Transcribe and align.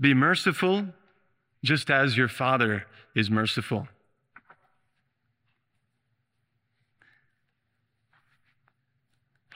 Be 0.00 0.14
merciful 0.14 0.86
just 1.64 1.90
as 1.90 2.16
your 2.16 2.28
Father 2.28 2.86
is 3.16 3.30
merciful. 3.30 3.88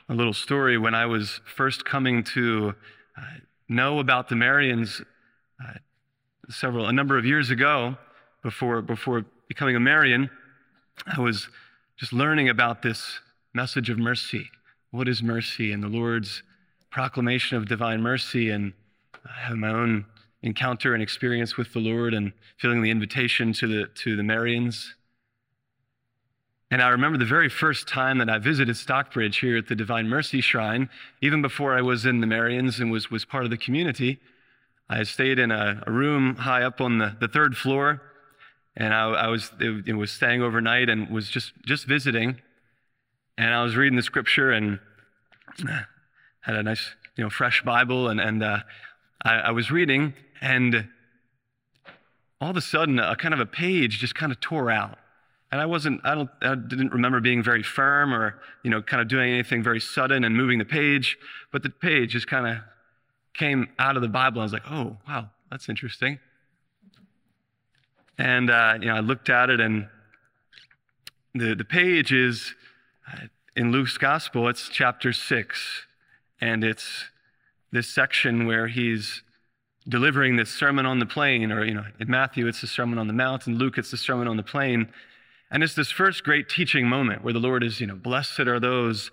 A 0.08 0.14
little 0.14 0.32
story 0.32 0.76
when 0.78 0.94
I 0.94 1.06
was 1.06 1.40
first 1.44 1.84
coming 1.84 2.24
to 2.34 2.74
uh, 3.16 3.22
know 3.68 4.00
about 4.00 4.28
the 4.28 4.34
Marians 4.34 5.00
uh, 5.64 5.74
several, 6.50 6.86
a 6.86 6.92
number 6.92 7.16
of 7.16 7.24
years 7.24 7.50
ago, 7.50 7.96
before, 8.42 8.82
before 8.82 9.24
becoming 9.48 9.76
a 9.76 9.80
Marian, 9.80 10.28
I 11.06 11.20
was 11.20 11.48
just 11.96 12.12
learning 12.12 12.48
about 12.48 12.82
this 12.82 13.20
message 13.54 13.90
of 13.90 13.98
mercy. 13.98 14.50
What 14.90 15.08
is 15.08 15.22
mercy? 15.22 15.72
And 15.72 15.82
the 15.82 15.88
Lord's 15.88 16.42
proclamation 16.90 17.56
of 17.56 17.66
divine 17.66 18.02
mercy, 18.02 18.50
and 18.50 18.72
having 19.24 19.60
my 19.60 19.70
own 19.70 20.04
encounter 20.42 20.94
and 20.94 21.02
experience 21.02 21.56
with 21.56 21.72
the 21.72 21.78
Lord, 21.78 22.14
and 22.14 22.32
feeling 22.56 22.82
the 22.82 22.90
invitation 22.90 23.52
to 23.54 23.66
the, 23.66 23.86
to 24.02 24.16
the 24.16 24.22
Marians. 24.22 24.88
And 26.70 26.80
I 26.82 26.88
remember 26.88 27.18
the 27.18 27.24
very 27.24 27.48
first 27.48 27.86
time 27.86 28.18
that 28.18 28.30
I 28.30 28.38
visited 28.38 28.76
Stockbridge 28.76 29.38
here 29.38 29.58
at 29.58 29.68
the 29.68 29.74
Divine 29.74 30.08
Mercy 30.08 30.40
Shrine, 30.40 30.88
even 31.20 31.42
before 31.42 31.76
I 31.76 31.82
was 31.82 32.06
in 32.06 32.20
the 32.20 32.26
Marians 32.26 32.80
and 32.80 32.90
was, 32.90 33.10
was 33.10 33.24
part 33.24 33.44
of 33.44 33.50
the 33.50 33.58
community. 33.58 34.20
I 34.88 35.02
stayed 35.04 35.38
in 35.38 35.50
a, 35.50 35.82
a 35.86 35.92
room 35.92 36.36
high 36.36 36.62
up 36.62 36.80
on 36.80 36.98
the, 36.98 37.16
the 37.20 37.28
third 37.28 37.56
floor 37.56 38.02
and 38.76 38.94
I, 38.94 39.10
I 39.10 39.26
was 39.28 39.52
it, 39.60 39.88
it, 39.88 39.94
was 39.94 40.10
staying 40.10 40.42
overnight 40.42 40.88
and 40.88 41.10
was 41.10 41.28
just 41.28 41.52
just 41.66 41.86
visiting, 41.86 42.40
and 43.36 43.52
I 43.52 43.62
was 43.62 43.76
reading 43.76 43.96
the 43.96 44.02
scripture 44.02 44.50
and 44.50 44.78
had 46.40 46.56
a 46.56 46.62
nice 46.62 46.94
you 47.16 47.24
know 47.24 47.30
fresh 47.30 47.62
Bible 47.62 48.08
and 48.08 48.20
and 48.20 48.42
uh, 48.42 48.58
I, 49.22 49.34
I 49.34 49.50
was 49.50 49.70
reading 49.70 50.14
and 50.42 50.88
all 52.38 52.50
of 52.50 52.56
a 52.58 52.60
sudden 52.60 52.98
a 52.98 53.16
kind 53.16 53.32
of 53.32 53.40
a 53.40 53.46
page 53.46 53.98
just 53.98 54.14
kind 54.14 54.30
of 54.30 54.40
tore 54.40 54.70
out. 54.70 54.98
And 55.50 55.60
i 55.60 55.66
wasn't 55.66 56.00
i 56.04 56.14
don't 56.14 56.30
i 56.42 56.54
didn't 56.54 56.92
remember 56.92 57.20
being 57.20 57.42
very 57.42 57.62
firm 57.62 58.12
or 58.12 58.40
you 58.62 58.70
know 58.70 58.82
kind 58.82 59.00
of 59.00 59.08
doing 59.08 59.32
anything 59.32 59.62
very 59.62 59.80
sudden 59.80 60.24
and 60.24 60.36
moving 60.36 60.58
the 60.58 60.64
page. 60.66 61.16
But 61.50 61.62
the 61.62 61.70
page 61.70 62.10
just 62.10 62.26
kind 62.26 62.46
of 62.46 62.62
came 63.32 63.68
out 63.78 63.96
of 63.96 64.02
the 64.02 64.08
bible. 64.08 64.40
I 64.40 64.44
was 64.44 64.52
like 64.52 64.70
oh 64.70 64.98
wow 65.08 65.30
that's 65.52 65.68
interesting. 65.68 66.18
And 68.16 68.50
uh, 68.50 68.78
you 68.80 68.86
know, 68.86 68.94
I 68.94 69.00
looked 69.00 69.28
at 69.28 69.50
it, 69.50 69.60
and 69.60 69.86
the, 71.34 71.54
the 71.54 71.64
page 71.64 72.10
is 72.10 72.54
uh, 73.12 73.26
in 73.54 73.70
Luke's 73.70 73.98
gospel, 73.98 74.48
it's 74.48 74.68
chapter 74.70 75.12
six. 75.12 75.84
And 76.40 76.64
it's 76.64 77.04
this 77.70 77.88
section 77.88 78.46
where 78.46 78.68
he's 78.68 79.22
delivering 79.88 80.36
this 80.36 80.50
sermon 80.50 80.86
on 80.86 80.98
the 80.98 81.06
plain, 81.06 81.50
or, 81.50 81.64
you 81.64 81.74
know, 81.74 81.84
in 81.98 82.10
Matthew, 82.10 82.46
it's 82.46 82.60
the 82.60 82.66
Sermon 82.66 82.98
on 82.98 83.06
the 83.06 83.12
Mount, 83.12 83.46
and 83.46 83.58
Luke, 83.58 83.78
it's 83.78 83.90
the 83.90 83.96
Sermon 83.96 84.28
on 84.28 84.36
the 84.36 84.42
Plain. 84.42 84.88
And 85.50 85.62
it's 85.62 85.74
this 85.74 85.90
first 85.90 86.24
great 86.24 86.48
teaching 86.48 86.88
moment 86.88 87.22
where 87.22 87.32
the 87.32 87.40
Lord 87.40 87.62
is, 87.62 87.80
you 87.80 87.86
know, 87.86 87.96
blessed 87.96 88.40
are 88.40 88.60
those, 88.60 89.10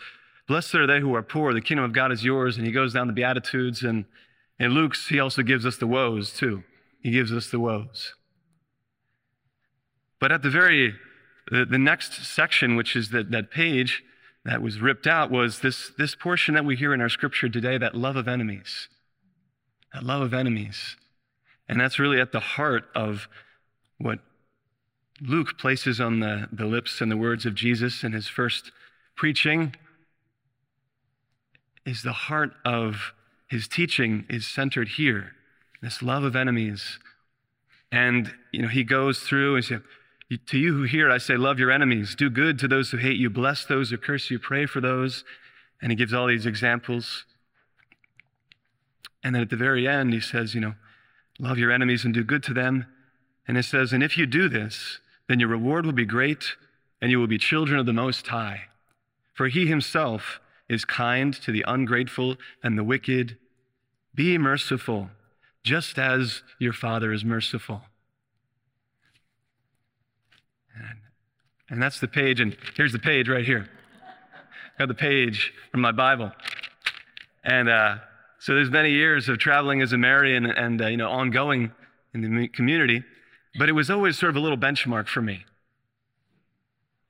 blessed 0.47 0.75
are 0.75 0.87
they 0.87 0.99
who 0.99 1.13
are 1.15 1.23
poor, 1.23 1.53
the 1.53 1.61
kingdom 1.61 1.83
of 1.83 1.91
God 1.91 2.11
is 2.11 2.23
yours. 2.23 2.55
And 2.57 2.65
he 2.65 2.71
goes 2.71 2.93
down 2.93 3.07
the 3.07 3.13
Beatitudes. 3.13 3.83
And 3.83 4.05
in 4.57 4.71
Luke's, 4.71 5.09
he 5.09 5.19
also 5.19 5.41
gives 5.41 5.65
us 5.65 5.77
the 5.77 5.87
woes, 5.87 6.31
too. 6.31 6.63
He 7.01 7.11
gives 7.11 7.33
us 7.33 7.49
the 7.49 7.59
woes. 7.59 8.13
But 10.19 10.31
at 10.31 10.41
the 10.41 10.49
very, 10.49 10.95
the, 11.51 11.65
the 11.65 11.77
next 11.77 12.25
section, 12.25 12.75
which 12.75 12.95
is 12.95 13.09
that, 13.09 13.31
that 13.31 13.51
page 13.51 14.03
that 14.45 14.61
was 14.61 14.79
ripped 14.79 15.07
out, 15.07 15.31
was 15.31 15.59
this, 15.59 15.91
this 15.97 16.15
portion 16.15 16.53
that 16.53 16.63
we 16.63 16.75
hear 16.75 16.93
in 16.93 17.01
our 17.01 17.09
scripture 17.09 17.49
today, 17.49 17.77
that 17.77 17.95
love 17.95 18.15
of 18.15 18.27
enemies. 18.27 18.87
That 19.93 20.03
love 20.03 20.21
of 20.21 20.33
enemies. 20.33 20.95
And 21.67 21.79
that's 21.79 21.99
really 21.99 22.19
at 22.19 22.31
the 22.31 22.39
heart 22.39 22.85
of 22.95 23.27
what 23.97 24.19
Luke 25.21 25.57
places 25.57 25.99
on 25.99 26.19
the, 26.19 26.47
the 26.51 26.65
lips 26.65 27.01
and 27.01 27.11
the 27.11 27.17
words 27.17 27.45
of 27.45 27.55
Jesus 27.55 28.03
in 28.03 28.13
his 28.13 28.27
first 28.27 28.71
preaching 29.15 29.75
is 31.85 32.03
the 32.03 32.13
heart 32.13 32.51
of 32.63 33.13
his 33.47 33.67
teaching 33.67 34.25
is 34.29 34.47
centered 34.47 34.89
here 34.89 35.31
this 35.81 36.01
love 36.01 36.23
of 36.23 36.35
enemies 36.35 36.99
and 37.91 38.33
you 38.51 38.61
know 38.61 38.67
he 38.67 38.83
goes 38.83 39.19
through 39.19 39.55
and 39.55 39.65
says 39.65 39.81
to 40.47 40.59
you 40.59 40.75
who 40.75 40.83
hear, 40.83 41.09
I 41.09 41.17
say, 41.17 41.37
love 41.37 41.57
your 41.57 41.71
enemies, 41.71 42.13
do 42.13 42.29
good 42.29 42.59
to 42.59 42.67
those 42.67 42.91
who 42.91 42.97
hate 42.97 43.17
you, 43.17 43.29
bless 43.29 43.65
those 43.65 43.89
who 43.89 43.97
curse 43.97 44.29
you, 44.29 44.37
pray 44.37 44.65
for 44.67 44.79
those. 44.79 45.23
And 45.81 45.91
he 45.91 45.95
gives 45.95 46.13
all 46.13 46.27
these 46.27 46.45
examples. 46.45 47.25
And 49.23 49.35
then 49.35 49.41
at 49.41 49.49
the 49.49 49.55
very 49.55 49.87
end, 49.87 50.13
he 50.13 50.19
says, 50.19 50.55
you 50.55 50.61
know, 50.61 50.75
love 51.39 51.57
your 51.57 51.71
enemies 51.71 52.05
and 52.05 52.13
do 52.13 52.23
good 52.23 52.43
to 52.43 52.53
them. 52.53 52.85
And 53.47 53.57
it 53.57 53.63
says, 53.63 53.93
and 53.93 54.03
if 54.03 54.17
you 54.17 54.25
do 54.25 54.47
this, 54.47 54.99
then 55.27 55.39
your 55.39 55.49
reward 55.49 55.85
will 55.85 55.93
be 55.93 56.05
great 56.05 56.55
and 57.01 57.11
you 57.11 57.19
will 57.19 57.27
be 57.27 57.37
children 57.37 57.79
of 57.79 57.85
the 57.85 57.93
Most 57.93 58.27
High. 58.27 58.63
For 59.33 59.47
he 59.47 59.67
himself 59.67 60.39
is 60.67 60.85
kind 60.85 61.33
to 61.33 61.51
the 61.51 61.63
ungrateful 61.67 62.35
and 62.63 62.77
the 62.77 62.83
wicked. 62.83 63.37
Be 64.13 64.37
merciful, 64.37 65.09
just 65.63 65.97
as 65.97 66.43
your 66.59 66.73
Father 66.73 67.13
is 67.13 67.23
merciful. 67.23 67.83
And 71.69 71.81
that's 71.81 71.99
the 71.99 72.07
page, 72.07 72.39
and 72.39 72.57
here's 72.75 72.93
the 72.93 72.99
page 72.99 73.29
right 73.29 73.45
here. 73.45 73.69
I 74.75 74.79
got 74.79 74.87
the 74.87 74.95
page 74.95 75.53
from 75.71 75.81
my 75.81 75.91
Bible. 75.91 76.31
And 77.43 77.69
uh, 77.69 77.97
so 78.39 78.55
there's 78.55 78.69
many 78.69 78.91
years 78.91 79.27
of 79.27 79.37
traveling 79.37 79.81
as 79.81 79.91
a 79.91 79.97
Marian 79.97 80.45
and, 80.45 80.81
uh, 80.81 80.87
you 80.87 80.97
know, 80.97 81.09
ongoing 81.09 81.71
in 82.13 82.21
the 82.21 82.47
community, 82.47 83.03
but 83.57 83.67
it 83.67 83.73
was 83.73 83.89
always 83.89 84.17
sort 84.17 84.29
of 84.29 84.37
a 84.37 84.39
little 84.39 84.57
benchmark 84.57 85.07
for 85.07 85.21
me. 85.21 85.45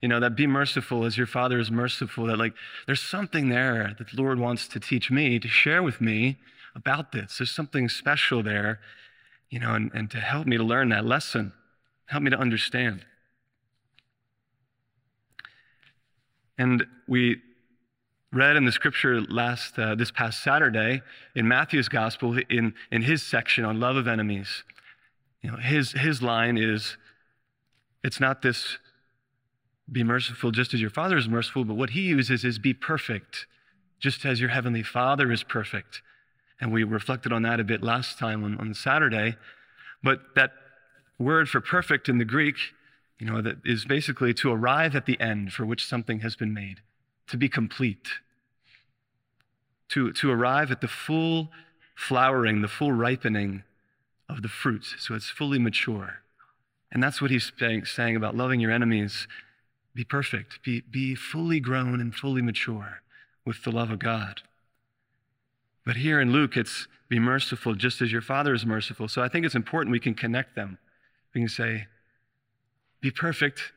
You 0.02 0.08
know, 0.08 0.18
that 0.18 0.34
be 0.34 0.46
merciful 0.46 1.04
as 1.04 1.16
your 1.16 1.26
Father 1.26 1.60
is 1.60 1.70
merciful, 1.70 2.26
that 2.26 2.38
like 2.38 2.54
there's 2.86 3.02
something 3.02 3.48
there 3.48 3.94
that 3.98 4.10
the 4.10 4.16
Lord 4.20 4.38
wants 4.38 4.66
to 4.68 4.80
teach 4.80 5.10
me, 5.10 5.38
to 5.38 5.48
share 5.48 5.82
with 5.82 6.00
me 6.00 6.38
about 6.74 7.12
this. 7.12 7.38
There's 7.38 7.50
something 7.50 7.88
special 7.88 8.42
there, 8.42 8.80
you 9.50 9.60
know, 9.60 9.74
and, 9.74 9.90
and 9.94 10.10
to 10.10 10.18
help 10.18 10.46
me 10.46 10.56
to 10.56 10.64
learn 10.64 10.88
that 10.88 11.04
lesson, 11.04 11.52
help 12.06 12.22
me 12.22 12.30
to 12.30 12.38
understand. 12.38 13.04
And 16.58 16.86
we 17.06 17.40
read 18.32 18.56
in 18.56 18.64
the 18.64 18.72
scripture 18.72 19.20
last 19.22 19.78
uh, 19.78 19.94
this 19.94 20.10
past 20.10 20.42
Saturday 20.42 21.02
in 21.34 21.48
Matthew's 21.48 21.88
gospel 21.88 22.38
in, 22.48 22.74
in 22.92 23.02
his 23.02 23.22
section 23.22 23.64
on 23.64 23.80
love 23.80 23.96
of 23.96 24.06
enemies. 24.06 24.64
You 25.42 25.50
know, 25.50 25.56
his 25.56 25.92
his 25.92 26.22
line 26.22 26.58
is 26.58 26.96
it's 28.04 28.20
not 28.20 28.42
this 28.42 28.78
be 29.90 30.04
merciful 30.04 30.50
just 30.52 30.72
as 30.74 30.80
your 30.80 30.90
father 30.90 31.16
is 31.16 31.28
merciful, 31.28 31.64
but 31.64 31.74
what 31.74 31.90
he 31.90 32.02
uses 32.02 32.44
is 32.44 32.58
be 32.58 32.72
perfect, 32.72 33.46
just 33.98 34.24
as 34.24 34.40
your 34.40 34.50
heavenly 34.50 34.82
father 34.82 35.32
is 35.32 35.42
perfect. 35.42 36.02
And 36.60 36.72
we 36.72 36.84
reflected 36.84 37.32
on 37.32 37.42
that 37.42 37.58
a 37.58 37.64
bit 37.64 37.82
last 37.82 38.18
time 38.18 38.44
on, 38.44 38.58
on 38.60 38.74
Saturday. 38.74 39.36
But 40.02 40.20
that 40.36 40.52
word 41.18 41.48
for 41.48 41.60
perfect 41.60 42.08
in 42.08 42.18
the 42.18 42.24
Greek 42.24 42.56
you 43.20 43.26
know, 43.26 43.42
that 43.42 43.58
is 43.64 43.84
basically 43.84 44.32
to 44.34 44.50
arrive 44.50 44.96
at 44.96 45.04
the 45.04 45.20
end 45.20 45.52
for 45.52 45.66
which 45.66 45.84
something 45.84 46.20
has 46.20 46.34
been 46.36 46.54
made, 46.54 46.80
to 47.30 47.36
be 47.36 47.48
complete, 47.48 48.08
to, 49.88 50.12
to 50.12 50.30
arrive 50.30 50.70
at 50.70 50.80
the 50.80 50.88
full 50.88 51.50
flowering, 51.94 52.60
the 52.60 52.68
full 52.68 52.92
ripening 52.92 53.62
of 54.28 54.42
the 54.42 54.48
fruit, 54.48 54.84
so 54.98 55.14
it's 55.14 55.30
fully 55.30 55.58
mature. 55.58 56.22
And 56.90 57.02
that's 57.02 57.22
what 57.22 57.30
he's 57.30 57.52
saying, 57.58 57.84
saying 57.84 58.16
about 58.16 58.36
loving 58.36 58.58
your 58.58 58.72
enemies. 58.72 59.28
Be 59.94 60.02
perfect, 60.02 60.62
be, 60.64 60.80
be 60.80 61.14
fully 61.14 61.60
grown 61.60 62.00
and 62.00 62.14
fully 62.14 62.42
mature 62.42 63.02
with 63.44 63.62
the 63.62 63.70
love 63.70 63.90
of 63.90 64.00
God. 64.00 64.42
But 65.86 65.96
here 65.96 66.20
in 66.20 66.32
Luke, 66.32 66.56
it's 66.56 66.88
be 67.08 67.18
merciful 67.18 67.74
just 67.74 68.02
as 68.02 68.10
your 68.10 68.22
Father 68.22 68.54
is 68.54 68.66
merciful. 68.66 69.08
So 69.08 69.22
I 69.22 69.28
think 69.28 69.46
it's 69.46 69.54
important 69.54 69.92
we 69.92 70.00
can 70.00 70.14
connect 70.14 70.54
them. 70.54 70.78
We 71.34 71.40
can 71.40 71.48
say, 71.48 71.86
be 73.00 73.10
perfect 73.10 73.72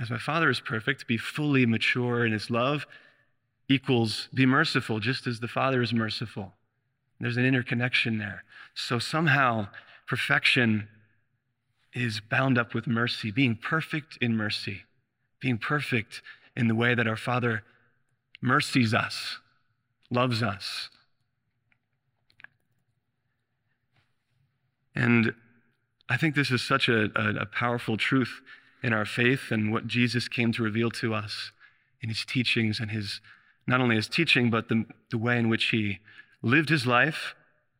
as 0.00 0.10
my 0.10 0.18
Father 0.18 0.48
is 0.48 0.60
perfect, 0.60 1.06
be 1.06 1.18
fully 1.18 1.66
mature 1.66 2.24
in 2.24 2.32
his 2.32 2.50
love 2.50 2.86
equals 3.68 4.28
be 4.32 4.46
merciful 4.46 4.98
just 4.98 5.26
as 5.26 5.40
the 5.40 5.46
Father 5.46 5.82
is 5.82 5.92
merciful. 5.92 6.54
There's 7.20 7.36
an 7.36 7.44
interconnection 7.44 8.18
there. 8.18 8.42
So 8.74 8.98
somehow 8.98 9.68
perfection 10.08 10.88
is 11.92 12.20
bound 12.20 12.56
up 12.56 12.72
with 12.72 12.86
mercy, 12.86 13.30
being 13.30 13.56
perfect 13.56 14.16
in 14.22 14.36
mercy, 14.36 14.84
being 15.38 15.58
perfect 15.58 16.22
in 16.56 16.66
the 16.66 16.74
way 16.74 16.94
that 16.94 17.06
our 17.06 17.16
Father 17.16 17.62
mercies 18.40 18.94
us, 18.94 19.38
loves 20.10 20.42
us. 20.42 20.88
And 24.94 25.34
I 26.08 26.16
think 26.16 26.34
this 26.34 26.50
is 26.50 26.62
such 26.62 26.88
a, 26.88 27.10
a, 27.14 27.42
a 27.42 27.46
powerful 27.46 27.96
truth 27.98 28.40
in 28.82 28.92
our 28.92 29.04
faith 29.04 29.50
and 29.50 29.72
what 29.72 29.86
Jesus 29.86 30.28
came 30.28 30.52
to 30.52 30.62
reveal 30.62 30.90
to 30.92 31.14
us 31.14 31.52
in 32.00 32.08
his 32.08 32.24
teachings 32.24 32.80
and 32.80 32.90
his, 32.90 33.20
not 33.66 33.80
only 33.80 33.96
his 33.96 34.08
teaching, 34.08 34.50
but 34.50 34.68
the, 34.68 34.86
the 35.10 35.18
way 35.18 35.38
in 35.38 35.48
which 35.48 35.66
he 35.66 35.98
lived 36.42 36.68
his 36.68 36.86
life, 36.86 37.34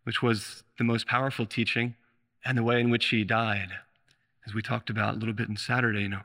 which 0.04 0.22
was 0.22 0.62
the 0.78 0.84
most 0.84 1.06
powerful 1.06 1.46
teaching 1.46 1.94
and 2.44 2.56
the 2.56 2.62
way 2.62 2.80
in 2.80 2.90
which 2.90 3.06
he 3.06 3.24
died. 3.24 3.70
As 4.46 4.54
we 4.54 4.62
talked 4.62 4.90
about 4.90 5.14
a 5.14 5.18
little 5.18 5.34
bit 5.34 5.48
on 5.48 5.56
Saturday, 5.56 6.02
you 6.02 6.08
know, 6.08 6.22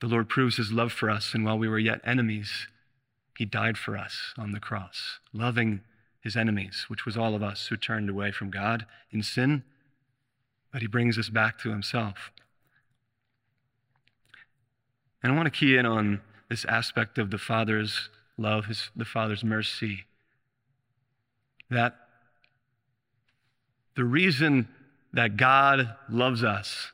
the 0.00 0.06
Lord 0.06 0.28
proves 0.28 0.56
his 0.56 0.72
love 0.72 0.92
for 0.92 1.10
us, 1.10 1.34
and 1.34 1.44
while 1.44 1.58
we 1.58 1.68
were 1.68 1.78
yet 1.78 2.00
enemies, 2.04 2.68
he 3.36 3.44
died 3.44 3.76
for 3.76 3.96
us 3.96 4.32
on 4.36 4.52
the 4.52 4.60
cross, 4.60 5.18
loving 5.32 5.80
his 6.20 6.36
enemies, 6.36 6.84
which 6.88 7.04
was 7.04 7.16
all 7.16 7.34
of 7.34 7.42
us 7.42 7.66
who 7.66 7.76
turned 7.76 8.08
away 8.08 8.30
from 8.30 8.50
God 8.50 8.86
in 9.10 9.22
sin, 9.22 9.64
but 10.72 10.82
he 10.82 10.88
brings 10.88 11.18
us 11.18 11.28
back 11.28 11.58
to 11.60 11.70
himself. 11.70 12.30
And 15.22 15.32
I 15.32 15.36
want 15.36 15.46
to 15.46 15.50
key 15.50 15.76
in 15.76 15.86
on 15.86 16.20
this 16.48 16.64
aspect 16.64 17.18
of 17.18 17.30
the 17.30 17.38
Father's 17.38 18.08
love, 18.36 18.66
his, 18.66 18.90
the 18.94 19.04
Father's 19.04 19.44
mercy. 19.44 20.04
That 21.70 21.96
the 23.96 24.04
reason 24.04 24.68
that 25.12 25.36
God 25.36 25.96
loves 26.08 26.44
us 26.44 26.92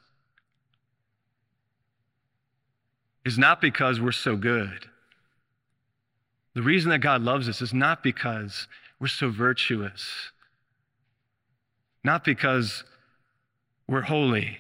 is 3.25 3.39
not 3.39 3.61
because 3.61 4.01
we're 4.01 4.13
so 4.13 4.37
good. 4.37 4.87
The 6.55 6.63
reason 6.63 6.91
that 6.91 7.01
God 7.01 7.23
loves 7.23 7.49
us 7.49 7.61
is 7.61 7.75
not 7.75 8.03
because 8.03 8.69
we're 9.01 9.09
so 9.09 9.31
virtuous, 9.31 10.31
not 12.03 12.25
because 12.25 12.85
we're 13.89 14.03
holy, 14.03 14.59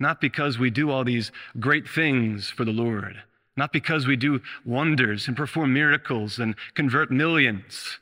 not 0.00 0.20
because 0.20 0.58
we 0.58 0.70
do 0.70 0.90
all 0.90 1.04
these 1.04 1.30
great 1.60 1.86
things 1.88 2.48
for 2.48 2.64
the 2.64 2.72
Lord, 2.72 3.22
not 3.56 3.72
because 3.72 4.06
we 4.06 4.16
do 4.16 4.40
wonders 4.64 5.28
and 5.28 5.36
perform 5.36 5.74
miracles 5.74 6.38
and 6.38 6.56
convert 6.74 7.10
millions, 7.10 7.98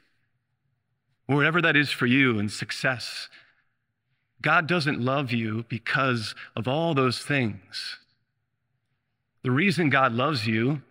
or 1.29 1.37
whatever 1.37 1.61
that 1.61 1.77
is 1.77 1.91
for 1.91 2.06
you 2.06 2.39
and 2.39 2.50
success. 2.50 3.29
God 4.41 4.69
doesn't 4.69 5.00
love 5.00 5.33
you 5.33 5.65
because 5.69 6.35
of 6.55 6.69
all 6.69 6.95
those 6.95 7.19
things. 7.19 7.99
The 9.43 9.50
reason 9.50 9.91
God 9.91 10.12
loves 10.12 10.47
you 10.47 10.83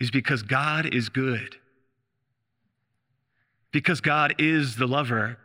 is 0.00 0.10
because 0.10 0.42
God 0.42 0.94
is 0.94 1.08
good. 1.08 1.56
Because 3.70 4.00
God 4.00 4.34
is 4.38 4.76
the 4.76 4.86
lover. 4.86 5.38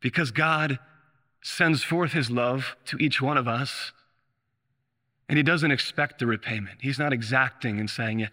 Because 0.00 0.30
God 0.30 0.78
sends 1.42 1.82
forth 1.82 2.12
his 2.12 2.30
love 2.30 2.76
to 2.86 2.98
each 2.98 3.22
one 3.22 3.38
of 3.38 3.48
us. 3.48 3.92
And 5.28 5.38
he 5.38 5.42
doesn't 5.42 5.70
expect 5.70 6.18
the 6.18 6.26
repayment. 6.26 6.78
He's 6.80 6.98
not 6.98 7.12
exacting 7.12 7.80
and 7.80 7.88
saying, 7.88 8.20
yeah, 8.20 8.28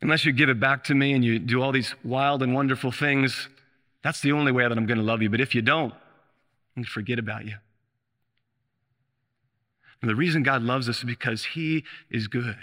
unless 0.00 0.24
you 0.24 0.32
give 0.32 0.48
it 0.48 0.58
back 0.58 0.84
to 0.84 0.94
me 0.94 1.12
and 1.12 1.24
you 1.24 1.38
do 1.38 1.62
all 1.62 1.72
these 1.72 1.94
wild 2.04 2.42
and 2.42 2.54
wonderful 2.54 2.90
things, 2.90 3.48
that's 4.02 4.20
the 4.20 4.32
only 4.32 4.52
way 4.52 4.64
that 4.68 4.76
I'm 4.76 4.86
going 4.86 4.98
to 4.98 5.04
love 5.04 5.22
you. 5.22 5.30
But 5.30 5.40
if 5.40 5.54
you 5.54 5.62
don't, 5.62 5.92
I'm 5.92 6.82
going 6.82 6.84
to 6.84 6.90
forget 6.90 7.18
about 7.18 7.46
you. 7.46 7.54
And 10.02 10.10
the 10.10 10.16
reason 10.16 10.42
God 10.42 10.62
loves 10.62 10.88
us 10.88 10.98
is 10.98 11.04
because 11.04 11.44
He 11.44 11.84
is 12.10 12.28
good. 12.28 12.56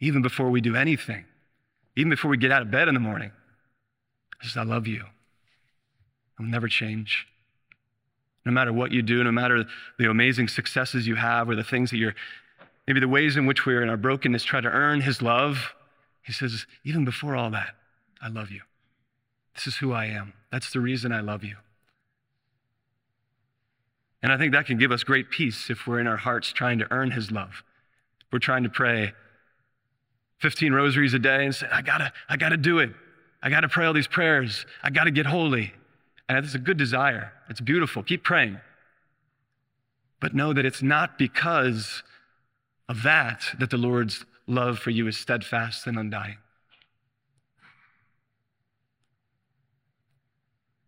Even 0.00 0.22
before 0.22 0.50
we 0.50 0.60
do 0.60 0.74
anything, 0.74 1.24
even 1.96 2.10
before 2.10 2.30
we 2.30 2.36
get 2.36 2.50
out 2.50 2.62
of 2.62 2.70
bed 2.70 2.88
in 2.88 2.94
the 2.94 3.00
morning, 3.00 3.30
He 4.42 4.48
says, 4.48 4.56
I 4.56 4.64
love 4.64 4.88
you. 4.88 5.04
I'll 6.40 6.46
never 6.46 6.66
change. 6.66 7.28
No 8.44 8.52
matter 8.52 8.72
what 8.72 8.92
you 8.92 9.02
do, 9.02 9.24
no 9.24 9.32
matter 9.32 9.64
the 9.98 10.10
amazing 10.10 10.48
successes 10.48 11.06
you 11.06 11.14
have 11.14 11.48
or 11.48 11.56
the 11.56 11.64
things 11.64 11.90
that 11.90 11.96
you're, 11.96 12.14
maybe 12.86 13.00
the 13.00 13.08
ways 13.08 13.36
in 13.36 13.46
which 13.46 13.64
we're 13.64 13.82
in 13.82 13.88
our 13.88 13.96
brokenness 13.96 14.44
try 14.44 14.60
to 14.60 14.68
earn 14.68 15.00
His 15.00 15.22
love, 15.22 15.72
He 16.22 16.32
says, 16.32 16.66
even 16.84 17.04
before 17.04 17.36
all 17.36 17.50
that, 17.50 17.74
I 18.20 18.28
love 18.28 18.50
you. 18.50 18.60
This 19.54 19.66
is 19.66 19.76
who 19.76 19.92
I 19.92 20.06
am. 20.06 20.34
That's 20.50 20.72
the 20.72 20.80
reason 20.80 21.12
I 21.12 21.20
love 21.20 21.44
you. 21.44 21.56
And 24.22 24.32
I 24.32 24.38
think 24.38 24.52
that 24.52 24.66
can 24.66 24.78
give 24.78 24.90
us 24.90 25.04
great 25.04 25.30
peace 25.30 25.68
if 25.68 25.86
we're 25.86 26.00
in 26.00 26.06
our 26.06 26.16
hearts 26.16 26.50
trying 26.52 26.78
to 26.78 26.86
earn 26.90 27.10
his 27.10 27.30
love. 27.30 27.62
We're 28.32 28.38
trying 28.38 28.62
to 28.62 28.70
pray 28.70 29.12
15 30.38 30.72
rosaries 30.72 31.14
a 31.14 31.18
day 31.18 31.44
and 31.44 31.54
say, 31.54 31.66
I 31.70 31.82
gotta, 31.82 32.12
I 32.28 32.36
gotta 32.36 32.56
do 32.56 32.78
it. 32.78 32.90
I 33.42 33.50
gotta 33.50 33.68
pray 33.68 33.84
all 33.84 33.92
these 33.92 34.08
prayers. 34.08 34.64
I 34.82 34.90
gotta 34.90 35.10
get 35.10 35.26
holy. 35.26 35.74
And 36.28 36.38
it's 36.38 36.54
a 36.54 36.58
good 36.58 36.76
desire. 36.76 37.32
It's 37.48 37.60
beautiful. 37.60 38.02
Keep 38.02 38.24
praying. 38.24 38.60
But 40.20 40.34
know 40.34 40.52
that 40.52 40.64
it's 40.64 40.82
not 40.82 41.18
because 41.18 42.02
of 42.88 43.02
that 43.02 43.44
that 43.58 43.70
the 43.70 43.76
Lord's 43.76 44.24
love 44.46 44.78
for 44.78 44.90
you 44.90 45.06
is 45.06 45.16
steadfast 45.16 45.86
and 45.86 45.98
undying. 45.98 46.38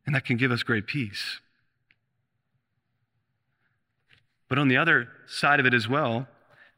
And 0.07 0.15
that 0.15 0.25
can 0.25 0.37
give 0.37 0.53
us 0.53 0.63
great 0.63 0.87
peace. 0.87 1.41
But 4.49 4.59
on 4.59 4.69
the 4.69 4.77
other 4.77 5.09
side 5.27 5.59
of 5.59 5.67
it 5.67 5.75
as 5.75 5.89
well, 5.89 6.29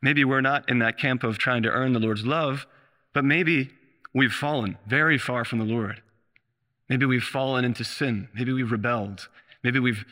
maybe 0.00 0.24
we're 0.24 0.40
not 0.40 0.68
in 0.70 0.78
that 0.78 0.98
camp 0.98 1.22
of 1.22 1.36
trying 1.36 1.62
to 1.64 1.68
earn 1.68 1.92
the 1.92 2.00
Lord's 2.00 2.24
love, 2.24 2.66
but 3.12 3.24
maybe 3.24 3.70
we've 4.14 4.32
fallen 4.32 4.78
very 4.86 5.18
far 5.18 5.44
from 5.44 5.58
the 5.58 5.64
Lord. 5.64 6.02
Maybe 6.88 7.04
we've 7.06 7.22
fallen 7.22 7.64
into 7.64 7.84
sin. 7.84 8.28
Maybe 8.34 8.52
we've 8.52 8.72
rebelled. 8.72 9.28
Maybe 9.62 9.78
we've 9.78 10.04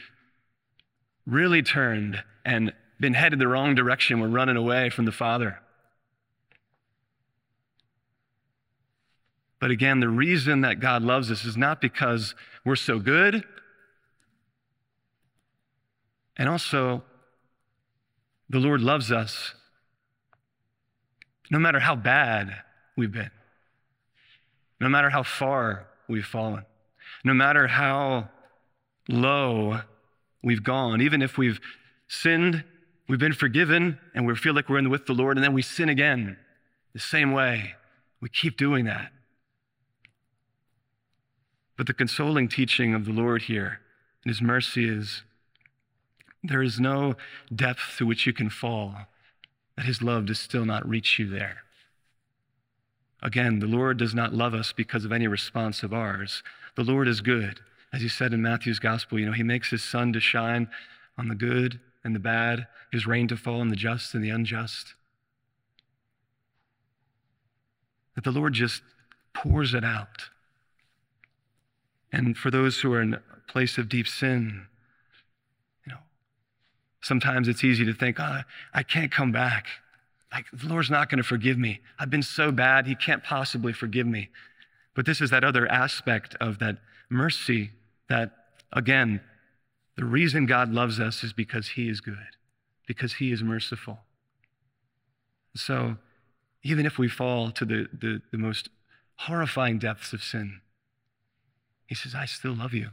really 1.26 1.62
turned 1.62 2.22
and 2.44 2.72
been 3.00 3.14
headed 3.14 3.38
the 3.38 3.48
wrong 3.48 3.74
direction. 3.74 4.20
We're 4.20 4.28
running 4.28 4.56
away 4.56 4.90
from 4.90 5.04
the 5.04 5.12
Father. 5.12 5.60
But 9.58 9.70
again, 9.70 10.00
the 10.00 10.08
reason 10.08 10.60
that 10.62 10.80
God 10.80 11.02
loves 11.02 11.30
us 11.30 11.44
is 11.44 11.56
not 11.56 11.80
because 11.80 12.34
we're 12.64 12.76
so 12.76 12.98
good, 12.98 13.44
and 16.36 16.48
also 16.48 17.02
the 18.50 18.58
Lord 18.58 18.80
loves 18.80 19.10
us 19.10 19.54
no 21.50 21.58
matter 21.58 21.80
how 21.80 21.96
bad 21.96 22.54
we've 22.96 23.12
been, 23.12 23.30
no 24.80 24.88
matter 24.88 25.10
how 25.10 25.22
far 25.22 25.86
we've 26.08 26.26
fallen, 26.26 26.64
no 27.24 27.34
matter 27.34 27.66
how 27.66 28.28
low 29.08 29.80
we've 30.42 30.62
gone, 30.62 31.00
even 31.00 31.22
if 31.22 31.38
we've 31.38 31.60
sinned, 32.08 32.64
we've 33.08 33.18
been 33.18 33.32
forgiven, 33.32 33.98
and 34.14 34.26
we 34.26 34.34
feel 34.34 34.54
like 34.54 34.68
we're 34.68 34.78
in 34.78 34.90
with 34.90 35.06
the 35.06 35.12
Lord, 35.12 35.36
and 35.36 35.44
then 35.44 35.52
we 35.52 35.62
sin 35.62 35.88
again 35.88 36.36
the 36.92 37.00
same 37.00 37.32
way. 37.32 37.74
We 38.20 38.28
keep 38.28 38.56
doing 38.56 38.84
that. 38.86 39.12
But 41.76 41.86
the 41.86 41.94
consoling 41.94 42.48
teaching 42.48 42.94
of 42.94 43.04
the 43.04 43.12
Lord 43.12 43.42
here 43.42 43.80
in 44.24 44.30
His 44.30 44.40
mercy 44.40 44.88
is 44.88 45.22
there 46.42 46.62
is 46.62 46.80
no 46.80 47.16
depth 47.54 47.96
to 47.98 48.06
which 48.06 48.26
you 48.26 48.32
can 48.32 48.50
fall 48.50 48.94
that 49.76 49.84
his 49.84 50.02
love 50.02 50.26
does 50.26 50.38
still 50.38 50.64
not 50.64 50.88
reach 50.88 51.18
you 51.18 51.28
there. 51.28 51.62
Again, 53.22 53.58
the 53.58 53.66
Lord 53.66 53.96
does 53.96 54.14
not 54.14 54.34
love 54.34 54.54
us 54.54 54.72
because 54.72 55.04
of 55.04 55.12
any 55.12 55.26
response 55.26 55.82
of 55.82 55.92
ours. 55.92 56.42
The 56.76 56.84
Lord 56.84 57.08
is 57.08 57.20
good. 57.20 57.60
As 57.92 58.02
he 58.02 58.08
said 58.08 58.32
in 58.32 58.42
Matthew's 58.42 58.78
gospel, 58.78 59.18
you 59.18 59.26
know, 59.26 59.32
he 59.32 59.42
makes 59.42 59.70
his 59.70 59.82
sun 59.82 60.12
to 60.12 60.20
shine 60.20 60.68
on 61.16 61.28
the 61.28 61.34
good 61.34 61.80
and 62.04 62.14
the 62.14 62.20
bad, 62.20 62.66
his 62.92 63.06
rain 63.06 63.26
to 63.28 63.36
fall 63.36 63.60
on 63.60 63.68
the 63.68 63.76
just 63.76 64.14
and 64.14 64.22
the 64.22 64.30
unjust. 64.30 64.94
That 68.14 68.24
the 68.24 68.32
Lord 68.32 68.52
just 68.52 68.82
pours 69.32 69.74
it 69.74 69.84
out. 69.84 70.30
And 72.12 72.36
for 72.36 72.50
those 72.50 72.80
who 72.80 72.92
are 72.92 73.02
in 73.02 73.14
a 73.14 73.22
place 73.48 73.78
of 73.78 73.88
deep 73.88 74.08
sin, 74.08 74.66
you 75.86 75.92
know, 75.92 75.98
Sometimes 77.06 77.46
it's 77.46 77.62
easy 77.62 77.84
to 77.84 77.94
think, 77.94 78.18
oh, 78.18 78.40
I 78.74 78.82
can't 78.82 79.12
come 79.12 79.30
back. 79.30 79.66
Like, 80.36 80.50
the 80.52 80.68
Lord's 80.68 80.90
not 80.90 81.08
going 81.08 81.16
to 81.16 81.26
forgive 81.26 81.56
me. 81.56 81.80
I've 81.98 82.10
been 82.10 82.22
so 82.22 82.52
bad, 82.52 82.86
He 82.86 82.94
can't 82.94 83.24
possibly 83.24 83.72
forgive 83.72 84.06
me. 84.06 84.28
But 84.94 85.06
this 85.06 85.22
is 85.22 85.30
that 85.30 85.44
other 85.44 85.66
aspect 85.66 86.36
of 86.42 86.58
that 86.58 86.76
mercy 87.08 87.70
that, 88.10 88.32
again, 88.70 89.22
the 89.96 90.04
reason 90.04 90.44
God 90.44 90.70
loves 90.70 91.00
us 91.00 91.24
is 91.24 91.32
because 91.32 91.68
He 91.68 91.88
is 91.88 92.02
good, 92.02 92.36
because 92.86 93.14
He 93.14 93.32
is 93.32 93.42
merciful. 93.42 94.00
So, 95.54 95.96
even 96.62 96.84
if 96.84 96.98
we 96.98 97.08
fall 97.08 97.50
to 97.52 97.64
the, 97.64 97.88
the, 97.98 98.20
the 98.30 98.36
most 98.36 98.68
horrifying 99.14 99.78
depths 99.78 100.12
of 100.12 100.22
sin, 100.22 100.60
He 101.86 101.94
says, 101.94 102.14
I 102.14 102.26
still 102.26 102.54
love 102.54 102.74
you. 102.74 102.90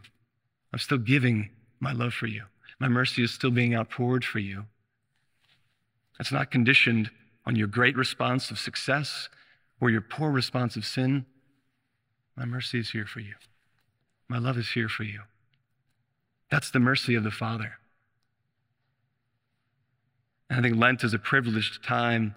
I'm 0.71 0.79
still 0.79 0.97
giving 0.97 1.49
my 1.81 1.91
love 1.91 2.13
for 2.13 2.27
you. 2.27 2.43
My 2.79 2.87
mercy 2.87 3.21
is 3.21 3.33
still 3.33 3.51
being 3.51 3.75
outpoured 3.75 4.23
for 4.23 4.39
you. 4.39 4.63
That's 6.17 6.31
not 6.31 6.49
conditioned 6.49 7.11
on 7.45 7.55
your 7.55 7.67
great 7.67 7.95
response 7.95 8.51
of 8.51 8.59
success 8.59 9.29
or 9.79 9.89
your 9.89 10.01
poor 10.01 10.31
response 10.31 10.75
of 10.75 10.85
sin. 10.85 11.25
My 12.35 12.45
mercy 12.45 12.79
is 12.79 12.91
here 12.91 13.05
for 13.05 13.19
you. 13.19 13.33
My 14.27 14.37
love 14.37 14.57
is 14.57 14.71
here 14.71 14.89
for 14.89 15.03
you. 15.03 15.21
That's 16.49 16.71
the 16.71 16.79
mercy 16.79 17.15
of 17.15 17.23
the 17.23 17.31
Father. 17.31 17.73
And 20.49 20.59
I 20.59 20.61
think 20.61 20.79
Lent 20.79 21.03
is 21.03 21.13
a 21.13 21.19
privileged 21.19 21.83
time 21.83 22.35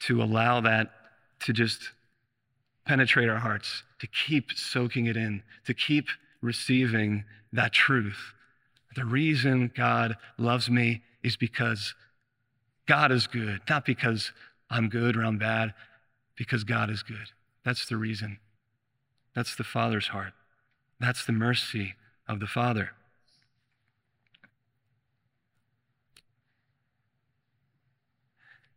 to 0.00 0.22
allow 0.22 0.60
that 0.60 0.90
to 1.40 1.52
just 1.52 1.90
penetrate 2.84 3.28
our 3.28 3.38
hearts, 3.38 3.84
to 4.00 4.06
keep 4.06 4.52
soaking 4.52 5.06
it 5.06 5.16
in, 5.16 5.42
to 5.64 5.74
keep 5.74 6.08
receiving 6.40 7.24
that 7.52 7.72
truth. 7.72 8.32
The 8.96 9.04
reason 9.04 9.70
God 9.74 10.16
loves 10.38 10.68
me 10.68 11.02
is 11.22 11.36
because 11.36 11.94
God 12.86 13.12
is 13.12 13.26
good, 13.26 13.60
not 13.68 13.84
because 13.84 14.32
I'm 14.70 14.88
good 14.88 15.16
or 15.16 15.24
I'm 15.24 15.38
bad, 15.38 15.74
because 16.36 16.64
God 16.64 16.90
is 16.90 17.02
good. 17.02 17.30
That's 17.64 17.86
the 17.86 17.96
reason. 17.96 18.38
That's 19.34 19.54
the 19.54 19.64
Father's 19.64 20.08
heart. 20.08 20.32
That's 20.98 21.24
the 21.24 21.32
mercy 21.32 21.94
of 22.28 22.40
the 22.40 22.46
Father. 22.46 22.90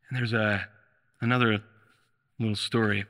And 0.09 0.19
there's 0.19 0.33
a, 0.33 0.67
another 1.21 1.63
little 2.39 2.55
story, 2.55 3.05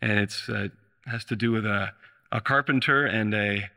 and 0.00 0.18
it 0.18 0.34
uh, 0.48 0.68
has 1.06 1.24
to 1.26 1.36
do 1.36 1.52
with 1.52 1.64
a, 1.64 1.92
a 2.30 2.40
carpenter 2.40 3.06
and 3.06 3.32
a, 3.34 3.70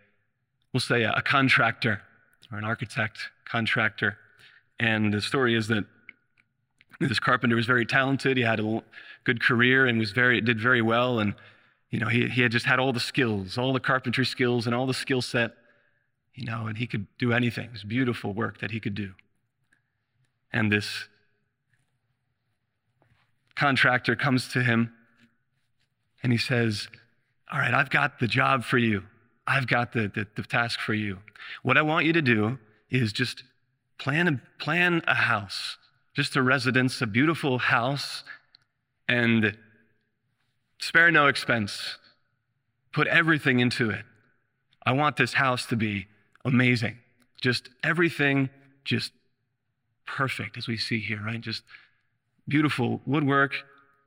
we'll 0.73 0.81
say, 0.81 1.03
a, 1.03 1.11
a 1.13 1.21
contractor 1.21 2.01
or 2.51 2.57
an 2.57 2.63
architect 2.63 3.29
contractor. 3.45 4.17
And 4.79 5.13
the 5.13 5.21
story 5.21 5.55
is 5.55 5.67
that 5.67 5.85
this 6.99 7.19
carpenter 7.19 7.55
was 7.55 7.65
very 7.65 7.85
talented. 7.85 8.37
He 8.37 8.43
had 8.43 8.59
a 8.59 8.83
good 9.23 9.41
career 9.41 9.85
and 9.85 9.99
was 9.99 10.11
very 10.11 10.41
did 10.41 10.59
very 10.59 10.81
well. 10.81 11.19
And 11.19 11.35
you 11.89 11.99
know, 11.99 12.07
he, 12.07 12.27
he 12.27 12.41
had 12.41 12.51
just 12.51 12.65
had 12.65 12.79
all 12.79 12.93
the 12.93 12.99
skills, 12.99 13.57
all 13.57 13.73
the 13.73 13.79
carpentry 13.79 14.25
skills, 14.25 14.65
and 14.65 14.75
all 14.75 14.85
the 14.85 14.93
skill 14.93 15.21
set. 15.21 15.51
You 16.33 16.45
know, 16.45 16.67
and 16.67 16.77
he 16.77 16.87
could 16.87 17.07
do 17.17 17.31
anything. 17.31 17.65
It 17.65 17.71
was 17.71 17.83
beautiful 17.83 18.33
work 18.33 18.59
that 18.59 18.71
he 18.71 18.79
could 18.79 18.95
do. 18.95 19.13
And 20.51 20.71
this 20.71 21.07
contractor 23.55 24.15
comes 24.15 24.49
to 24.49 24.61
him 24.61 24.93
and 26.21 26.31
he 26.31 26.37
says, 26.37 26.87
All 27.51 27.59
right, 27.59 27.73
I've 27.73 27.89
got 27.89 28.19
the 28.19 28.27
job 28.27 28.63
for 28.63 28.77
you. 28.77 29.03
I've 29.47 29.67
got 29.67 29.93
the, 29.93 30.11
the, 30.13 30.27
the 30.35 30.43
task 30.43 30.79
for 30.79 30.93
you. 30.93 31.19
What 31.61 31.77
I 31.77 31.81
want 31.81 32.05
you 32.05 32.13
to 32.13 32.21
do 32.21 32.57
is 32.89 33.13
just 33.13 33.43
plan 33.97 34.27
a, 34.27 34.41
plan 34.61 35.01
a 35.07 35.13
house, 35.13 35.77
just 36.15 36.35
a 36.35 36.41
residence, 36.41 37.01
a 37.01 37.07
beautiful 37.07 37.59
house, 37.59 38.23
and 39.07 39.57
spare 40.79 41.11
no 41.11 41.27
expense. 41.27 41.97
Put 42.93 43.07
everything 43.07 43.59
into 43.59 43.89
it. 43.89 44.05
I 44.85 44.93
want 44.93 45.17
this 45.17 45.33
house 45.33 45.65
to 45.67 45.75
be 45.75 46.07
amazing. 46.45 46.97
Just 47.41 47.69
everything, 47.83 48.49
just 48.85 49.11
perfect, 50.07 50.57
as 50.57 50.67
we 50.67 50.77
see 50.77 50.99
here, 50.99 51.21
right? 51.23 51.41
Just 51.41 51.63
beautiful 52.47 53.01
woodwork. 53.05 53.53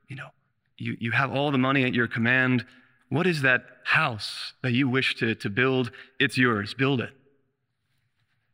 You 0.07 0.15
know, 0.15 0.29
you, 0.77 0.97
you 0.99 1.11
have 1.11 1.31
all 1.31 1.51
the 1.51 1.57
money 1.57 1.83
at 1.83 1.93
your 1.93 2.07
command. 2.07 2.65
What 3.09 3.27
is 3.27 3.43
that 3.43 3.65
house 3.83 4.53
that 4.63 4.71
you 4.71 4.89
wish 4.89 5.15
to, 5.15 5.35
to 5.35 5.49
build? 5.49 5.91
It's 6.19 6.37
yours. 6.37 6.73
Build 6.73 7.01
it. 7.01 7.11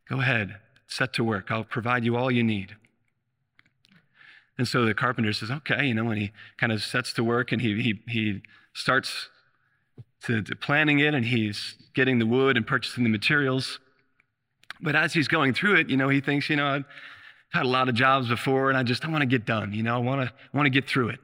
Go 0.09 0.19
ahead, 0.19 0.57
set 0.87 1.13
to 1.13 1.23
work. 1.23 1.49
I'll 1.49 1.63
provide 1.63 2.03
you 2.03 2.15
all 2.17 2.29
you 2.29 2.43
need. 2.43 2.75
And 4.57 4.67
so 4.67 4.85
the 4.85 4.93
carpenter 4.93 5.33
says, 5.33 5.51
okay, 5.51 5.85
you 5.85 5.93
know, 5.93 6.09
and 6.09 6.21
he 6.21 6.31
kind 6.57 6.71
of 6.71 6.81
sets 6.81 7.11
to 7.13 7.23
work 7.23 7.51
and 7.51 7.61
he, 7.61 7.81
he, 7.81 8.01
he 8.07 8.41
starts 8.73 9.29
to, 10.23 10.41
to 10.41 10.55
planning 10.55 10.99
it 10.99 11.13
and 11.13 11.25
he's 11.25 11.75
getting 11.93 12.19
the 12.19 12.25
wood 12.25 12.57
and 12.57 12.65
purchasing 12.65 13.03
the 13.03 13.09
materials. 13.09 13.79
But 14.81 14.95
as 14.95 15.13
he's 15.13 15.27
going 15.27 15.53
through 15.53 15.75
it, 15.75 15.89
you 15.89 15.97
know, 15.97 16.09
he 16.09 16.21
thinks, 16.21 16.49
you 16.49 16.55
know, 16.55 16.67
I've 16.67 16.85
had 17.51 17.65
a 17.65 17.69
lot 17.69 17.89
of 17.89 17.95
jobs 17.95 18.29
before 18.29 18.69
and 18.69 18.77
I 18.77 18.83
just, 18.83 19.05
I 19.05 19.09
want 19.09 19.21
to 19.21 19.27
get 19.27 19.45
done, 19.45 19.73
you 19.73 19.83
know, 19.83 19.95
I 19.95 19.99
want 19.99 20.27
to, 20.27 20.33
I 20.33 20.57
want 20.57 20.65
to 20.65 20.69
get 20.69 20.87
through 20.87 21.09
it. 21.09 21.19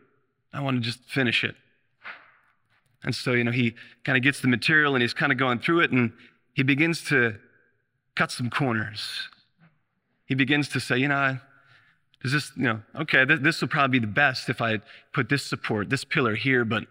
I 0.53 0.61
want 0.61 0.77
to 0.77 0.81
just 0.81 0.99
finish 1.05 1.43
it. 1.43 1.55
And 3.03 3.15
so, 3.15 3.31
you 3.31 3.43
know, 3.43 3.51
he 3.51 3.75
kind 4.03 4.17
of 4.17 4.23
gets 4.23 4.41
the 4.41 4.47
material 4.47 4.93
and 4.93 5.01
he's 5.01 5.13
kind 5.13 5.31
of 5.31 5.37
going 5.37 5.59
through 5.59 5.81
it 5.81 5.91
and 5.91 6.11
he 6.53 6.63
begins 6.63 7.03
to 7.05 7.35
cut 8.15 8.31
some 8.31 8.49
corners. 8.49 9.29
He 10.25 10.35
begins 10.35 10.69
to 10.69 10.79
say, 10.79 10.97
you 10.97 11.07
know, 11.07 11.39
does 12.23 12.31
this, 12.31 12.51
you 12.55 12.63
know, 12.63 12.81
okay, 12.95 13.25
this, 13.25 13.39
this 13.41 13.61
will 13.61 13.67
probably 13.67 13.99
be 13.99 14.05
the 14.05 14.11
best 14.11 14.49
if 14.49 14.61
I 14.61 14.79
put 15.13 15.29
this 15.29 15.45
support, 15.45 15.89
this 15.89 16.03
pillar 16.03 16.35
here, 16.35 16.63
but, 16.63 16.85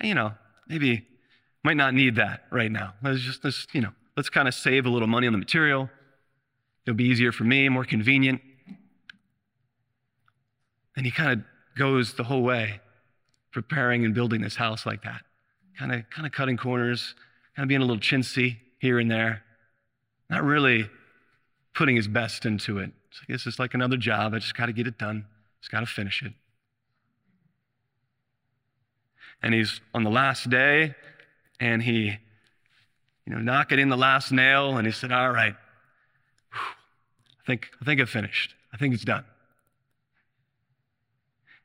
you 0.00 0.14
know, 0.14 0.32
maybe 0.68 1.06
might 1.62 1.76
not 1.76 1.94
need 1.94 2.16
that 2.16 2.44
right 2.50 2.70
now. 2.70 2.94
Let's 3.02 3.20
just, 3.20 3.44
let's, 3.44 3.66
you 3.72 3.80
know, 3.80 3.92
let's 4.16 4.28
kind 4.28 4.48
of 4.48 4.54
save 4.54 4.86
a 4.86 4.90
little 4.90 5.08
money 5.08 5.26
on 5.26 5.32
the 5.32 5.38
material. 5.38 5.88
It'll 6.86 6.96
be 6.96 7.04
easier 7.04 7.32
for 7.32 7.44
me, 7.44 7.68
more 7.68 7.84
convenient. 7.84 8.40
And 10.96 11.06
he 11.06 11.12
kind 11.12 11.32
of 11.32 11.44
goes 11.78 12.14
the 12.14 12.24
whole 12.24 12.42
way 12.42 12.80
preparing 13.52 14.04
and 14.04 14.14
building 14.14 14.40
this 14.40 14.56
house 14.56 14.86
like 14.86 15.02
that. 15.02 15.22
Kind 15.78 15.92
of, 15.92 16.10
kind 16.10 16.26
of 16.26 16.32
cutting 16.32 16.56
corners, 16.56 17.14
kind 17.56 17.64
of 17.64 17.68
being 17.68 17.82
a 17.82 17.84
little 17.84 18.00
chintzy 18.00 18.56
here 18.78 18.98
and 18.98 19.10
there. 19.10 19.42
Not 20.28 20.42
really 20.42 20.88
putting 21.74 21.96
his 21.96 22.08
best 22.08 22.46
into 22.46 22.78
it. 22.78 22.92
So 23.10 23.20
this 23.28 23.46
is 23.46 23.58
like 23.58 23.74
another 23.74 23.96
job. 23.96 24.34
I 24.34 24.38
just 24.38 24.56
got 24.56 24.66
to 24.66 24.72
get 24.72 24.86
it 24.86 24.98
done. 24.98 25.26
Just 25.60 25.70
got 25.70 25.80
to 25.80 25.86
finish 25.86 26.22
it. 26.22 26.32
And 29.42 29.54
he's 29.54 29.80
on 29.94 30.04
the 30.04 30.10
last 30.10 30.50
day, 30.50 30.94
and 31.58 31.82
he, 31.82 32.18
you 33.26 33.34
know, 33.34 33.38
knocking 33.38 33.78
in 33.78 33.88
the 33.88 33.96
last 33.96 34.32
nail, 34.32 34.76
and 34.76 34.86
he 34.86 34.92
said, 34.92 35.12
"All 35.12 35.30
right, 35.30 35.54
I 36.52 37.46
think 37.46 37.68
I 37.80 37.84
think 37.84 38.00
I 38.00 38.04
finished. 38.04 38.54
I 38.72 38.76
think 38.76 38.94
it's 38.94 39.04
done." 39.04 39.24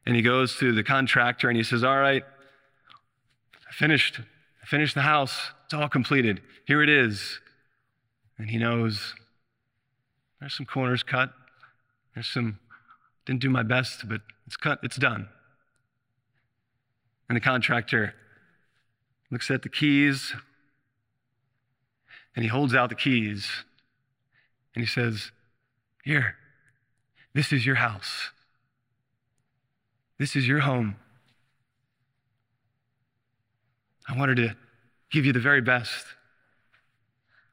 And 0.05 0.15
he 0.15 0.21
goes 0.21 0.55
to 0.57 0.71
the 0.71 0.83
contractor 0.83 1.49
and 1.49 1.57
he 1.57 1.63
says, 1.63 1.83
All 1.83 1.97
right, 1.97 2.23
I 3.67 3.71
finished. 3.73 4.19
I 4.61 4.65
finished 4.67 4.95
the 4.95 5.01
house. 5.01 5.51
It's 5.65 5.73
all 5.73 5.89
completed. 5.89 6.41
Here 6.65 6.81
it 6.81 6.89
is. 6.89 7.39
And 8.37 8.49
he 8.49 8.57
knows 8.57 9.15
there's 10.39 10.55
some 10.55 10.65
corners 10.65 11.03
cut. 11.03 11.31
There's 12.13 12.27
some, 12.27 12.59
didn't 13.25 13.41
do 13.41 13.49
my 13.49 13.63
best, 13.63 14.07
but 14.07 14.21
it's 14.47 14.57
cut, 14.57 14.79
it's 14.83 14.97
done. 14.97 15.27
And 17.27 17.35
the 17.35 17.41
contractor 17.41 18.13
looks 19.31 19.49
at 19.49 19.63
the 19.63 19.69
keys 19.69 20.33
and 22.35 22.43
he 22.43 22.49
holds 22.49 22.75
out 22.75 22.89
the 22.89 22.95
keys 22.95 23.49
and 24.75 24.83
he 24.83 24.87
says, 24.87 25.31
Here, 26.03 26.35
this 27.33 27.51
is 27.51 27.65
your 27.65 27.75
house. 27.75 28.29
This 30.17 30.35
is 30.35 30.47
your 30.47 30.59
home. 30.59 30.95
I 34.07 34.17
wanted 34.17 34.35
to 34.37 34.55
give 35.11 35.25
you 35.25 35.33
the 35.33 35.39
very 35.39 35.61
best. 35.61 36.05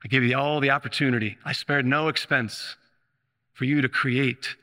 I 0.04 0.08
gave 0.08 0.22
you 0.22 0.36
all 0.36 0.60
the 0.60 0.70
opportunity. 0.70 1.38
I 1.44 1.52
spared 1.52 1.86
no 1.86 2.08
expense 2.08 2.76
for 3.52 3.64
you 3.64 3.80
to 3.80 3.88
create 3.88 4.56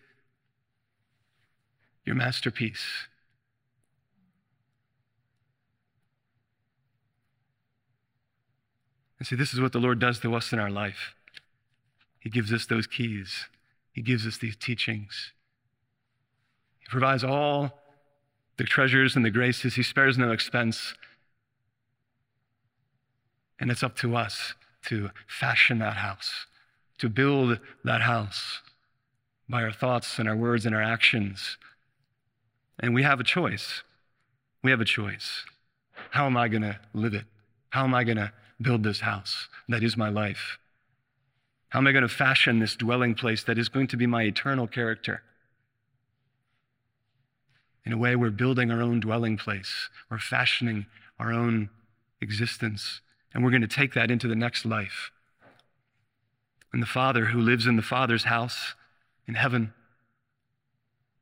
your 2.05 2.15
masterpiece. 2.15 2.85
And 9.17 9.27
see, 9.27 9.35
this 9.35 9.53
is 9.53 9.61
what 9.61 9.73
the 9.73 9.79
Lord 9.79 9.99
does 9.99 10.19
to 10.21 10.33
us 10.35 10.51
in 10.51 10.59
our 10.59 10.69
life. 10.69 11.13
He 12.19 12.29
gives 12.29 12.51
us 12.51 12.65
those 12.65 12.87
keys, 12.87 13.45
He 13.93 14.01
gives 14.01 14.25
us 14.27 14.37
these 14.37 14.55
teachings. 14.55 15.31
He 16.79 16.87
provides 16.87 17.23
all 17.23 17.79
the 18.57 18.63
treasures 18.65 19.15
and 19.15 19.23
the 19.23 19.29
graces. 19.29 19.75
He 19.75 19.83
spares 19.83 20.17
no 20.17 20.31
expense. 20.31 20.95
And 23.57 23.71
it's 23.71 23.83
up 23.83 23.95
to 23.97 24.15
us 24.15 24.53
to 24.85 25.09
fashion 25.27 25.79
that 25.79 25.97
house, 25.97 26.45
to 26.99 27.09
build 27.09 27.59
that 27.83 28.01
house 28.01 28.61
by 29.47 29.63
our 29.63 29.71
thoughts 29.71 30.19
and 30.19 30.29
our 30.29 30.35
words 30.35 30.65
and 30.65 30.75
our 30.75 30.81
actions. 30.81 31.57
And 32.79 32.93
we 32.93 33.03
have 33.03 33.19
a 33.19 33.23
choice. 33.23 33.83
We 34.63 34.71
have 34.71 34.81
a 34.81 34.85
choice. 34.85 35.45
How 36.11 36.25
am 36.25 36.37
I 36.37 36.47
going 36.47 36.61
to 36.61 36.79
live 36.93 37.13
it? 37.13 37.25
How 37.69 37.83
am 37.83 37.93
I 37.93 38.03
going 38.03 38.17
to 38.17 38.31
build 38.61 38.83
this 38.83 39.01
house 39.01 39.47
that 39.67 39.83
is 39.83 39.97
my 39.97 40.09
life? 40.09 40.57
How 41.69 41.79
am 41.79 41.87
I 41.87 41.91
going 41.91 42.03
to 42.03 42.09
fashion 42.09 42.59
this 42.59 42.75
dwelling 42.75 43.15
place 43.15 43.43
that 43.43 43.57
is 43.57 43.69
going 43.69 43.87
to 43.87 43.97
be 43.97 44.07
my 44.07 44.23
eternal 44.23 44.67
character? 44.67 45.21
In 47.85 47.93
a 47.93 47.97
way, 47.97 48.15
we're 48.15 48.31
building 48.31 48.71
our 48.71 48.81
own 48.81 48.99
dwelling 48.99 49.37
place. 49.37 49.89
We're 50.09 50.19
fashioning 50.19 50.85
our 51.19 51.31
own 51.31 51.69
existence. 52.21 53.01
And 53.33 53.43
we're 53.43 53.51
going 53.51 53.61
to 53.61 53.67
take 53.67 53.93
that 53.93 54.09
into 54.11 54.27
the 54.27 54.35
next 54.35 54.65
life. 54.65 55.11
And 56.71 56.81
the 56.81 56.87
Father 56.87 57.25
who 57.25 57.39
lives 57.39 57.65
in 57.65 57.75
the 57.75 57.81
Father's 57.81 58.25
house 58.25 58.73
in 59.27 59.35
heaven 59.35 59.73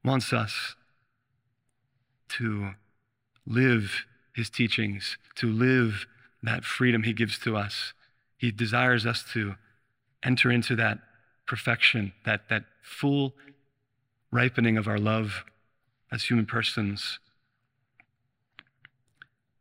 wants 0.04 0.32
us 0.32 0.76
to 2.30 2.72
live 3.46 4.06
his 4.34 4.50
teachings, 4.50 5.18
to 5.36 5.52
live 5.52 6.06
that 6.44 6.64
freedom 6.64 7.04
he 7.04 7.14
gives 7.14 7.40
to 7.40 7.58
us. 7.58 7.94
He 8.38 8.52
desires 8.52 9.06
us 9.06 9.24
to 9.34 9.56
enter 10.24 10.52
into 10.52 10.76
that 10.76 11.00
perfection, 11.46 12.14
that, 12.26 12.50
that 12.50 12.66
full 12.82 13.34
ripening 14.32 14.78
of 14.78 14.88
our 14.88 15.00
love 15.00 15.44
as 16.12 16.24
human 16.24 16.46
persons. 16.46 17.20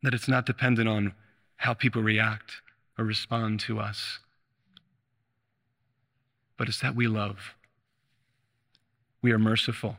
That 0.02 0.14
it's 0.14 0.28
not 0.28 0.46
dependent 0.46 0.88
on 0.88 1.14
how 1.56 1.74
people 1.74 2.02
react, 2.02 2.60
or 2.98 3.04
respond 3.04 3.60
to 3.60 3.78
us, 3.78 4.20
but 6.56 6.68
it's 6.68 6.80
that 6.80 6.96
we 6.96 7.06
love. 7.06 7.54
We 9.22 9.32
are 9.32 9.38
merciful. 9.38 9.98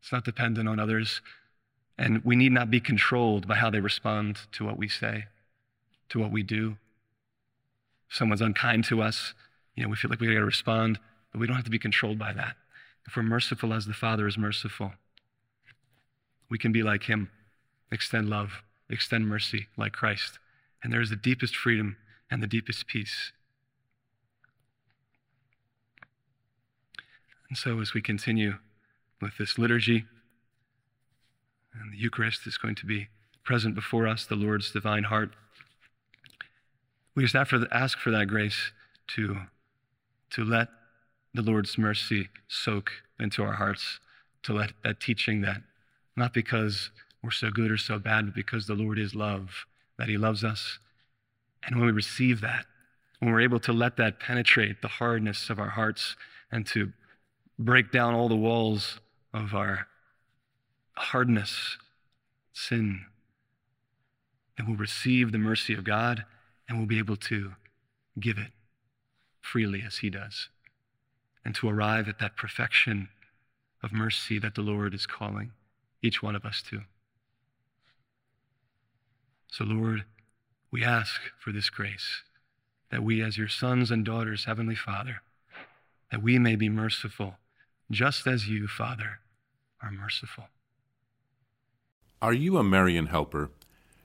It's 0.00 0.12
not 0.12 0.24
dependent 0.24 0.68
on 0.68 0.80
others. 0.80 1.20
And 1.98 2.22
we 2.24 2.36
need 2.36 2.52
not 2.52 2.70
be 2.70 2.80
controlled 2.80 3.48
by 3.48 3.56
how 3.56 3.70
they 3.70 3.80
respond 3.80 4.40
to 4.52 4.64
what 4.64 4.76
we 4.76 4.88
say, 4.88 5.26
to 6.10 6.18
what 6.18 6.30
we 6.30 6.42
do. 6.42 6.76
If 8.08 8.16
someone's 8.16 8.40
unkind 8.40 8.84
to 8.86 9.02
us, 9.02 9.34
you 9.74 9.82
know, 9.82 9.88
we 9.88 9.96
feel 9.96 10.10
like 10.10 10.20
we 10.20 10.26
got 10.26 10.34
to 10.34 10.44
respond, 10.44 10.98
but 11.32 11.40
we 11.40 11.46
don't 11.46 11.56
have 11.56 11.64
to 11.64 11.70
be 11.70 11.78
controlled 11.78 12.18
by 12.18 12.32
that. 12.32 12.56
If 13.06 13.16
we're 13.16 13.22
merciful 13.22 13.72
as 13.72 13.86
the 13.86 13.94
Father 13.94 14.26
is 14.26 14.36
merciful, 14.36 14.92
we 16.48 16.58
can 16.58 16.72
be 16.72 16.82
like 16.82 17.04
Him, 17.04 17.30
extend 17.90 18.28
love, 18.28 18.62
extend 18.88 19.26
mercy 19.26 19.66
like 19.76 19.92
Christ. 19.92 20.38
And 20.82 20.92
there 20.92 21.00
is 21.00 21.10
the 21.10 21.16
deepest 21.16 21.56
freedom 21.56 21.96
and 22.30 22.42
the 22.42 22.46
deepest 22.46 22.86
peace. 22.86 23.32
And 27.48 27.56
so, 27.56 27.80
as 27.80 27.94
we 27.94 28.02
continue 28.02 28.54
with 29.20 29.38
this 29.38 29.56
liturgy, 29.56 30.04
and 31.72 31.92
the 31.92 31.98
Eucharist 31.98 32.46
is 32.46 32.58
going 32.58 32.74
to 32.76 32.86
be 32.86 33.08
present 33.44 33.74
before 33.74 34.08
us, 34.08 34.26
the 34.26 34.34
Lord's 34.34 34.72
divine 34.72 35.04
heart. 35.04 35.30
We 37.14 37.22
just 37.22 37.34
have 37.34 37.50
to 37.50 37.68
ask 37.70 37.98
for 37.98 38.10
that 38.10 38.26
grace 38.26 38.72
to, 39.08 39.36
to 40.30 40.44
let 40.44 40.68
the 41.32 41.42
Lord's 41.42 41.78
mercy 41.78 42.28
soak 42.48 42.90
into 43.20 43.42
our 43.42 43.54
hearts, 43.54 44.00
to 44.42 44.52
let 44.52 44.72
that 44.82 45.00
teaching 45.00 45.42
that 45.42 45.62
not 46.16 46.32
because 46.32 46.90
we're 47.26 47.32
so 47.32 47.50
good 47.50 47.72
or 47.72 47.76
so 47.76 47.98
bad, 47.98 48.26
but 48.26 48.34
because 48.36 48.66
the 48.66 48.74
Lord 48.74 49.00
is 49.00 49.14
love, 49.14 49.66
that 49.98 50.08
He 50.08 50.16
loves 50.16 50.44
us. 50.44 50.78
And 51.64 51.76
when 51.76 51.86
we 51.86 51.92
receive 51.92 52.40
that, 52.40 52.66
when 53.18 53.32
we're 53.32 53.40
able 53.40 53.58
to 53.60 53.72
let 53.72 53.96
that 53.96 54.20
penetrate 54.20 54.80
the 54.80 54.88
hardness 54.88 55.50
of 55.50 55.58
our 55.58 55.70
hearts 55.70 56.14
and 56.52 56.64
to 56.68 56.92
break 57.58 57.90
down 57.90 58.14
all 58.14 58.28
the 58.28 58.36
walls 58.36 59.00
of 59.34 59.54
our 59.54 59.88
hardness, 60.94 61.78
sin, 62.52 63.06
then 64.56 64.68
we'll 64.68 64.76
receive 64.76 65.32
the 65.32 65.38
mercy 65.38 65.74
of 65.74 65.82
God 65.82 66.24
and 66.68 66.78
we'll 66.78 66.86
be 66.86 66.98
able 66.98 67.16
to 67.16 67.54
give 68.20 68.38
it 68.38 68.52
freely 69.40 69.82
as 69.84 69.98
He 69.98 70.10
does 70.10 70.48
and 71.44 71.56
to 71.56 71.68
arrive 71.68 72.08
at 72.08 72.20
that 72.20 72.36
perfection 72.36 73.08
of 73.82 73.92
mercy 73.92 74.38
that 74.38 74.54
the 74.54 74.62
Lord 74.62 74.94
is 74.94 75.06
calling 75.06 75.50
each 76.02 76.22
one 76.22 76.36
of 76.36 76.44
us 76.44 76.62
to. 76.70 76.82
So, 79.48 79.64
Lord, 79.64 80.04
we 80.70 80.84
ask 80.84 81.20
for 81.38 81.52
this 81.52 81.70
grace 81.70 82.22
that 82.90 83.02
we, 83.02 83.22
as 83.22 83.38
your 83.38 83.48
sons 83.48 83.90
and 83.90 84.04
daughters, 84.04 84.44
Heavenly 84.44 84.74
Father, 84.74 85.22
that 86.10 86.22
we 86.22 86.38
may 86.38 86.56
be 86.56 86.68
merciful, 86.68 87.34
just 87.90 88.26
as 88.26 88.48
you, 88.48 88.68
Father, 88.68 89.20
are 89.82 89.90
merciful. 89.90 90.44
Are 92.22 92.32
you 92.32 92.56
a 92.58 92.64
Marian 92.64 93.06
helper? 93.06 93.50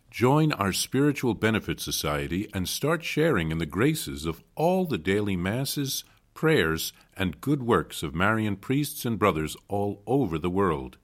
Join 0.10 0.52
our 0.52 0.74
Spiritual 0.74 1.36
Benefit 1.36 1.80
Society 1.80 2.50
and 2.54 2.68
start 2.68 3.04
sharing 3.04 3.50
in 3.50 3.60
the 3.60 3.66
graces 3.66 4.26
of 4.26 4.44
all 4.56 4.86
the 4.86 4.98
daily 4.98 5.38
masses, 5.38 6.04
prayers, 6.34 6.92
and 7.16 7.40
good 7.40 7.64
works 7.64 8.04
of 8.04 8.14
Marian 8.14 8.58
priests 8.58 9.06
and 9.06 9.18
brothers 9.18 9.56
all 9.70 10.04
over 10.06 10.38
the 10.38 10.50
world. 10.50 10.98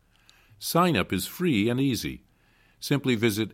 Sign 0.60 0.98
up 0.98 1.14
is 1.14 1.26
free 1.26 1.70
and 1.70 1.80
easy. 1.80 2.24
Simply 2.80 3.16
visit 3.16 3.54